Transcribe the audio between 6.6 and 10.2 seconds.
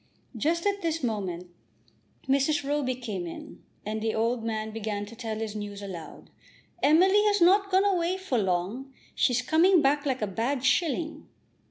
"Emily has not gone away for long. She's coming back